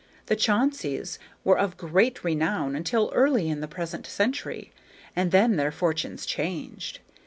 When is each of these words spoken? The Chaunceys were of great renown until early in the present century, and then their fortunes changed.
The 0.25 0.35
Chaunceys 0.35 1.19
were 1.43 1.59
of 1.59 1.77
great 1.77 2.23
renown 2.23 2.75
until 2.75 3.11
early 3.13 3.47
in 3.51 3.61
the 3.61 3.67
present 3.67 4.07
century, 4.07 4.71
and 5.15 5.29
then 5.29 5.57
their 5.57 5.71
fortunes 5.71 6.25
changed. 6.25 6.97